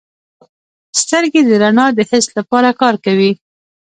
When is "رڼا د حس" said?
1.61-2.25